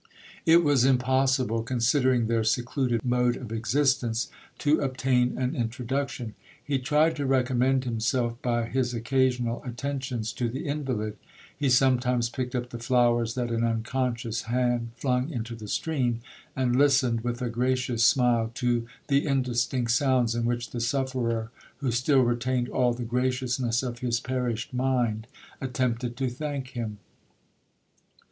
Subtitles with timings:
[0.47, 6.33] It was impossible, considering their secluded mode of existence, to obtain an introduction.
[6.63, 12.71] He tried to recommend himself by his occasional attentions to the invalid—he sometimes picked up
[12.71, 16.21] the flowers that an unconscious hand flung into the stream,
[16.55, 21.91] and listened, with a gracious smile, to the indistinct sounds in which the sufferer, who
[21.91, 25.27] still retained all the graciousness of his perished mind,
[25.61, 26.97] attempted to thank him.